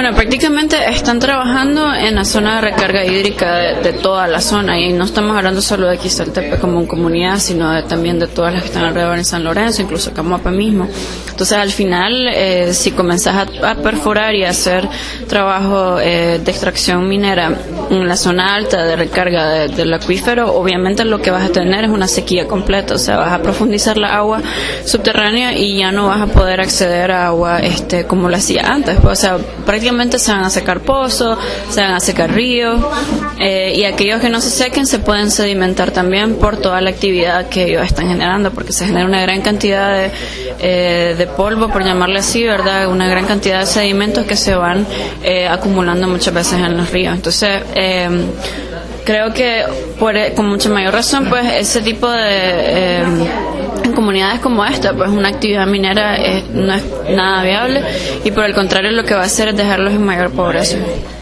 [0.00, 4.94] Bueno, prácticamente están trabajando en la zona de recarga hídrica de, toda la zona y
[4.94, 8.84] no estamos hablando solo de Quizaltepe como comunidad, sino también de todas las que están
[8.86, 10.88] alrededor en San Lorenzo, incluso Camoapa mismo.
[11.28, 14.88] Entonces, al final, eh, si comenzás a, perforar y a hacer
[15.28, 17.58] trabajo eh, de extracción minera
[17.90, 21.90] en la zona alta de recarga del acuífero, obviamente lo que vas a tener es
[21.90, 24.40] una sequía completa, o sea, vas a profundizar la agua
[24.86, 28.96] subterránea y ya no vas a poder acceder a agua este como lo hacía antes,
[29.04, 29.36] o sea,
[29.66, 31.38] prácticamente se van a secar pozos,
[31.68, 32.80] se van a secar ríos
[33.38, 37.48] eh, y aquellos que no se sequen se pueden sedimentar también por toda la actividad
[37.48, 40.10] que ellos están generando, porque se genera una gran cantidad de,
[40.60, 42.88] eh, de polvo, por llamarle así, ¿verdad?
[42.88, 44.86] Una gran cantidad de sedimentos que se van
[45.22, 47.14] eh, acumulando muchas veces en los ríos.
[47.14, 47.62] Entonces,
[49.04, 49.64] creo que
[49.98, 53.02] por, con mucha mayor razón, pues ese tipo de
[53.84, 56.18] en comunidades como esta, pues una actividad minera
[56.52, 57.82] no es nada viable
[58.24, 60.76] y por el contrario lo que va a hacer es dejarlos en mayor pobreza.